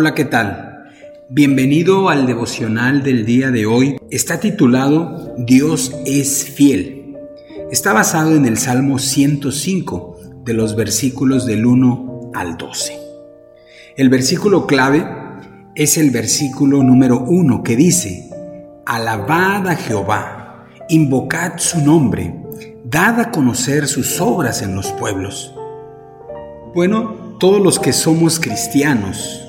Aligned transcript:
Hola, 0.00 0.14
¿qué 0.14 0.24
tal? 0.24 0.92
Bienvenido 1.28 2.08
al 2.08 2.28
devocional 2.28 3.02
del 3.02 3.26
día 3.26 3.50
de 3.50 3.66
hoy. 3.66 3.96
Está 4.12 4.38
titulado 4.38 5.34
Dios 5.38 5.92
es 6.06 6.44
fiel. 6.44 7.16
Está 7.72 7.92
basado 7.92 8.36
en 8.36 8.46
el 8.46 8.58
Salmo 8.58 9.00
105 9.00 10.20
de 10.44 10.52
los 10.52 10.76
versículos 10.76 11.46
del 11.46 11.66
1 11.66 12.30
al 12.32 12.56
12. 12.56 12.96
El 13.96 14.08
versículo 14.08 14.68
clave 14.68 15.04
es 15.74 15.98
el 15.98 16.12
versículo 16.12 16.84
número 16.84 17.18
1 17.18 17.64
que 17.64 17.74
dice, 17.74 18.30
Alabad 18.86 19.66
a 19.66 19.74
Jehová, 19.74 20.68
invocad 20.88 21.54
su 21.56 21.80
nombre, 21.80 22.36
dad 22.84 23.18
a 23.18 23.30
conocer 23.32 23.88
sus 23.88 24.20
obras 24.20 24.62
en 24.62 24.76
los 24.76 24.92
pueblos. 24.92 25.52
Bueno, 26.72 27.36
todos 27.40 27.60
los 27.60 27.80
que 27.80 27.92
somos 27.92 28.38
cristianos, 28.38 29.47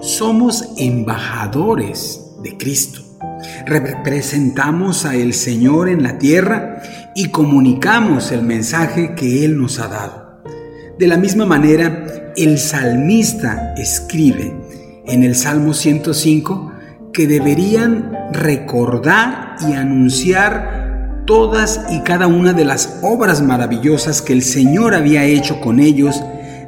somos 0.00 0.72
embajadores 0.78 2.20
de 2.42 2.56
Cristo. 2.56 3.02
Representamos 3.66 5.04
a 5.04 5.14
el 5.14 5.34
Señor 5.34 5.88
en 5.88 6.02
la 6.02 6.18
tierra 6.18 6.82
y 7.14 7.28
comunicamos 7.28 8.32
el 8.32 8.42
mensaje 8.42 9.14
que 9.14 9.44
Él 9.44 9.58
nos 9.58 9.78
ha 9.78 9.88
dado. 9.88 10.42
De 10.98 11.06
la 11.06 11.16
misma 11.16 11.46
manera, 11.46 12.32
el 12.36 12.58
salmista 12.58 13.74
escribe 13.76 14.54
en 15.06 15.22
el 15.22 15.34
Salmo 15.34 15.74
105 15.74 16.72
que 17.12 17.26
deberían 17.26 18.12
recordar 18.32 19.56
y 19.68 19.74
anunciar 19.74 21.24
todas 21.26 21.86
y 21.90 22.00
cada 22.00 22.26
una 22.26 22.52
de 22.52 22.64
las 22.64 23.00
obras 23.02 23.42
maravillosas 23.42 24.22
que 24.22 24.32
el 24.32 24.42
Señor 24.42 24.94
había 24.94 25.24
hecho 25.24 25.60
con 25.60 25.80
ellos 25.80 26.22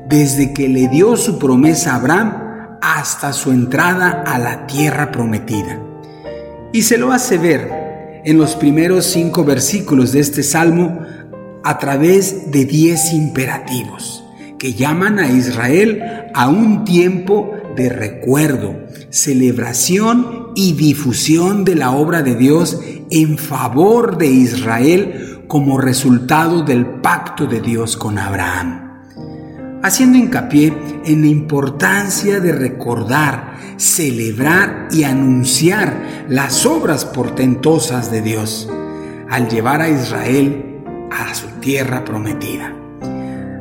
desde 0.09 0.53
que 0.53 0.69
le 0.69 0.89
dio 0.89 1.17
su 1.17 1.39
promesa 1.39 1.93
a 1.93 1.97
Abraham 1.97 2.42
hasta 2.83 3.33
su 3.33 3.53
entrada 3.53 4.25
a 4.27 4.39
la 4.39 4.67
tierra 4.67 5.13
prometida. 5.13 5.81
Y 6.73 6.83
se 6.83 6.99
lo 6.99 7.13
hace 7.13 7.39
ver 7.39 7.71
en 8.25 8.37
los 8.37 8.57
primeros 8.57 9.07
cinco 9.07 9.45
versículos 9.45 10.13
de 10.13 10.21
este 10.21 10.43
salmo 10.43 11.01
a 11.63 11.79
través 11.79 12.51
de 12.51 12.65
diez 12.65 13.13
imperativos 13.13 14.25
que 14.59 14.75
llaman 14.75 15.19
a 15.21 15.31
Israel 15.31 16.03
a 16.35 16.49
un 16.49 16.85
tiempo 16.85 17.53
de 17.77 17.89
recuerdo, 17.89 18.77
celebración 19.11 20.49
y 20.57 20.73
difusión 20.73 21.65
de 21.65 21.77
la 21.77 21.93
obra 21.93 22.23
de 22.23 22.35
Dios 22.35 22.81
en 23.11 23.39
favor 23.39 24.19
de 24.19 24.27
Israel 24.27 25.45
como 25.47 25.79
resultado 25.79 26.63
del 26.63 26.87
pacto 26.87 27.47
de 27.47 27.61
Dios 27.61 27.97
con 27.97 28.19
Abraham 28.19 28.82
haciendo 29.83 30.19
hincapié 30.19 30.73
en 31.05 31.23
la 31.23 31.27
importancia 31.27 32.41
de 32.41 32.53
recordar, 32.53 33.57
celebrar 33.77 34.89
y 34.93 35.05
anunciar 35.05 36.27
las 36.29 36.65
obras 36.67 37.05
portentosas 37.05 38.11
de 38.11 38.23
Dios 38.23 38.71
al 39.29 39.49
llevar 39.49 39.81
a 39.81 39.89
Israel 39.89 40.67
a 41.11 41.35
su 41.35 41.49
tierra 41.61 42.05
prometida. 42.05 42.75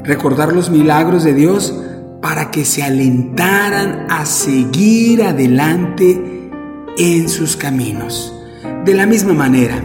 Recordar 0.03 0.53
los 0.53 0.69
milagros 0.69 1.23
de 1.23 1.33
Dios 1.33 1.73
para 2.21 2.51
que 2.51 2.65
se 2.65 2.83
alentaran 2.83 4.05
a 4.09 4.25
seguir 4.25 5.23
adelante 5.23 6.49
en 6.97 7.29
sus 7.29 7.57
caminos. 7.57 8.33
De 8.85 8.93
la 8.93 9.05
misma 9.05 9.33
manera, 9.33 9.81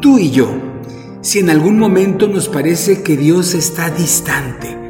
tú 0.00 0.18
y 0.18 0.30
yo, 0.30 0.54
si 1.20 1.40
en 1.40 1.50
algún 1.50 1.78
momento 1.78 2.28
nos 2.28 2.48
parece 2.48 3.02
que 3.02 3.16
Dios 3.16 3.54
está 3.54 3.90
distante, 3.90 4.83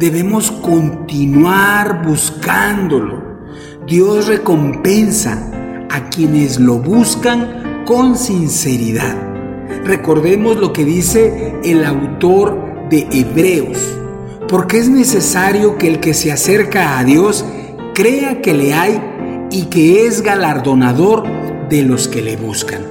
debemos 0.00 0.50
continuar 0.50 2.02
buscándolo. 2.06 3.22
Dios 3.86 4.28
recompensa 4.28 5.86
a 5.90 6.08
quienes 6.08 6.58
lo 6.58 6.78
buscan 6.78 7.84
con 7.84 8.16
sinceridad. 8.16 9.14
Recordemos 9.84 10.56
lo 10.56 10.72
que 10.72 10.86
dice 10.86 11.54
el 11.62 11.84
autor 11.84 12.88
de 12.88 13.06
Hebreos, 13.12 13.78
porque 14.48 14.78
es 14.78 14.88
necesario 14.88 15.76
que 15.76 15.88
el 15.88 16.00
que 16.00 16.14
se 16.14 16.32
acerca 16.32 16.98
a 16.98 17.04
Dios 17.04 17.44
crea 17.94 18.40
que 18.40 18.54
le 18.54 18.72
hay 18.72 19.02
y 19.50 19.64
que 19.64 20.06
es 20.06 20.22
galardonador 20.22 21.24
de 21.68 21.82
los 21.82 22.08
que 22.08 22.22
le 22.22 22.36
buscan. 22.36 22.86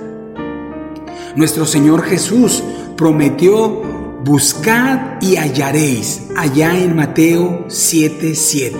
Nuestro 1.36 1.66
Señor 1.66 2.03
Jesús 2.03 2.64
prometió 2.96 3.81
Buscad 4.25 5.22
y 5.22 5.38
hallaréis, 5.38 6.28
allá 6.35 6.78
en 6.78 6.94
Mateo 6.94 7.63
7:7. 7.69 8.75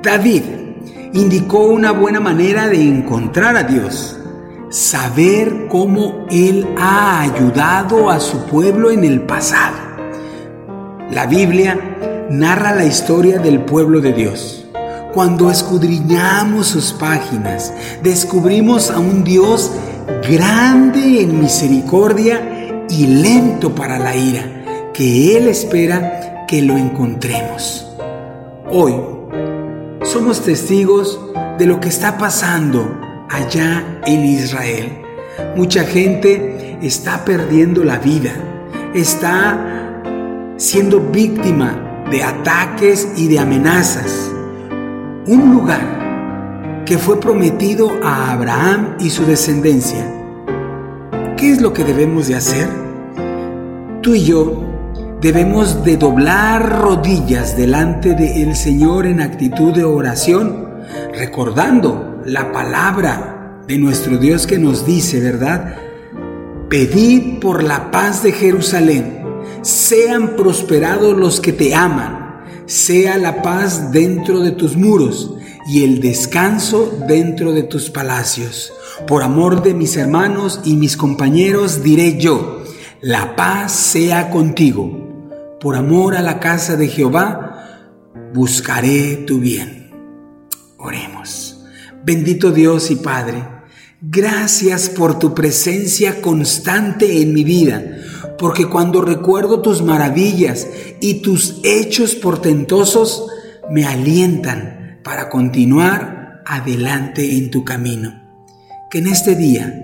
David 0.00 0.42
indicó 1.12 1.66
una 1.66 1.90
buena 1.90 2.20
manera 2.20 2.68
de 2.68 2.80
encontrar 2.80 3.56
a 3.56 3.64
Dios, 3.64 4.16
saber 4.70 5.66
cómo 5.68 6.24
Él 6.30 6.68
ha 6.78 7.22
ayudado 7.22 8.10
a 8.10 8.20
su 8.20 8.46
pueblo 8.46 8.92
en 8.92 9.02
el 9.02 9.22
pasado. 9.22 9.76
La 11.10 11.26
Biblia 11.26 11.76
narra 12.30 12.76
la 12.76 12.84
historia 12.84 13.40
del 13.40 13.58
pueblo 13.64 14.00
de 14.00 14.12
Dios. 14.12 14.66
Cuando 15.12 15.50
escudriñamos 15.50 16.68
sus 16.68 16.92
páginas, 16.92 17.72
descubrimos 18.04 18.92
a 18.92 19.00
un 19.00 19.24
Dios 19.24 19.72
grande 20.28 21.22
en 21.22 21.40
misericordia 21.40 22.53
y 22.98 23.06
lento 23.06 23.74
para 23.74 23.98
la 23.98 24.14
ira, 24.14 24.90
que 24.92 25.36
Él 25.36 25.48
espera 25.48 26.44
que 26.46 26.62
lo 26.62 26.76
encontremos. 26.76 27.86
Hoy 28.70 28.94
somos 30.02 30.42
testigos 30.42 31.20
de 31.58 31.66
lo 31.66 31.80
que 31.80 31.88
está 31.88 32.16
pasando 32.18 33.00
allá 33.28 34.00
en 34.06 34.24
Israel. 34.24 35.02
Mucha 35.56 35.84
gente 35.84 36.78
está 36.82 37.24
perdiendo 37.24 37.82
la 37.82 37.98
vida, 37.98 38.32
está 38.94 40.02
siendo 40.56 41.00
víctima 41.00 42.04
de 42.10 42.22
ataques 42.22 43.08
y 43.16 43.28
de 43.28 43.40
amenazas. 43.40 44.30
Un 45.26 45.52
lugar 45.52 46.84
que 46.86 46.98
fue 46.98 47.18
prometido 47.18 47.90
a 48.04 48.32
Abraham 48.32 48.96
y 49.00 49.10
su 49.10 49.24
descendencia 49.24 50.04
¿Qué 51.44 51.50
es 51.50 51.60
lo 51.60 51.72
que 51.72 51.84
debemos 51.84 52.28
de 52.28 52.36
hacer? 52.36 52.83
Tú 54.04 54.14
y 54.14 54.22
yo 54.22 54.62
debemos 55.22 55.82
de 55.82 55.96
doblar 55.96 56.82
rodillas 56.82 57.56
delante 57.56 58.12
del 58.12 58.54
Señor 58.54 59.06
en 59.06 59.22
actitud 59.22 59.72
de 59.72 59.82
oración, 59.82 60.68
recordando 61.14 62.20
la 62.26 62.52
palabra 62.52 63.62
de 63.66 63.78
nuestro 63.78 64.18
Dios 64.18 64.46
que 64.46 64.58
nos 64.58 64.84
dice, 64.84 65.20
¿verdad? 65.20 65.76
Pedid 66.68 67.38
por 67.40 67.62
la 67.62 67.90
paz 67.90 68.22
de 68.22 68.32
Jerusalén, 68.32 69.24
sean 69.62 70.36
prosperados 70.36 71.16
los 71.16 71.40
que 71.40 71.54
te 71.54 71.74
aman, 71.74 72.42
sea 72.66 73.16
la 73.16 73.40
paz 73.40 73.90
dentro 73.90 74.40
de 74.40 74.50
tus 74.50 74.76
muros 74.76 75.34
y 75.66 75.82
el 75.82 76.02
descanso 76.02 76.94
dentro 77.08 77.54
de 77.54 77.62
tus 77.62 77.88
palacios. 77.88 78.70
Por 79.06 79.22
amor 79.22 79.62
de 79.62 79.72
mis 79.72 79.96
hermanos 79.96 80.60
y 80.62 80.76
mis 80.76 80.98
compañeros 80.98 81.82
diré 81.82 82.18
yo, 82.18 82.63
la 83.04 83.36
paz 83.36 83.72
sea 83.72 84.30
contigo. 84.30 85.58
Por 85.60 85.76
amor 85.76 86.16
a 86.16 86.22
la 86.22 86.40
casa 86.40 86.74
de 86.76 86.88
Jehová, 86.88 88.10
buscaré 88.32 89.16
tu 89.26 89.40
bien. 89.40 89.90
Oremos. 90.78 91.66
Bendito 92.02 92.50
Dios 92.50 92.90
y 92.90 92.96
Padre, 92.96 93.46
gracias 94.00 94.88
por 94.88 95.18
tu 95.18 95.34
presencia 95.34 96.22
constante 96.22 97.20
en 97.20 97.34
mi 97.34 97.44
vida, 97.44 97.82
porque 98.38 98.70
cuando 98.70 99.02
recuerdo 99.02 99.60
tus 99.60 99.82
maravillas 99.82 100.66
y 101.02 101.20
tus 101.20 101.60
hechos 101.62 102.14
portentosos, 102.14 103.26
me 103.70 103.84
alientan 103.84 105.00
para 105.04 105.28
continuar 105.28 106.42
adelante 106.46 107.36
en 107.36 107.50
tu 107.50 107.64
camino 107.64 108.22
que 108.90 108.98
en 108.98 109.08
este 109.08 109.34
día 109.34 109.82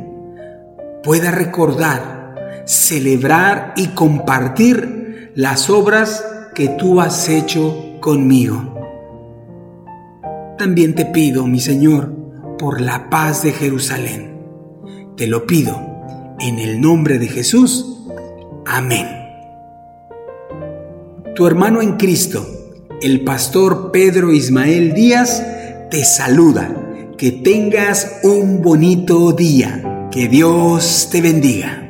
pueda 1.03 1.31
recordar, 1.31 2.20
celebrar 2.65 3.75
y 3.77 3.89
compartir 3.89 5.33
las 5.35 5.71
obras 5.71 6.25
que 6.55 6.69
tú 6.69 7.01
has 7.01 7.29
hecho 7.29 7.99
conmigo. 8.01 8.75
También 10.59 10.95
te 10.95 11.07
pido, 11.07 11.47
mi 11.47 11.61
Señor, 11.61 12.13
por 12.59 12.81
la 12.81 13.09
paz 13.09 13.43
de 13.43 13.53
Jerusalén. 13.53 14.41
Te 15.17 15.27
lo 15.27 15.47
pido 15.47 15.81
en 16.39 16.59
el 16.59 16.81
nombre 16.81 17.19
de 17.19 17.29
Jesús. 17.29 18.07
Amén. 18.67 19.07
Tu 21.35 21.47
hermano 21.47 21.81
en 21.81 21.97
Cristo, 21.97 22.47
el 23.01 23.25
pastor 23.25 23.91
Pedro 23.93 24.33
Ismael 24.33 24.93
Díaz, 24.93 25.43
te 25.91 26.05
saluda 26.05 26.71
que 27.17 27.33
tengas 27.33 28.21
un 28.23 28.63
bonito 28.63 29.33
día. 29.33 30.09
Que 30.11 30.29
Dios 30.29 31.09
te 31.13 31.21
bendiga. 31.21 31.90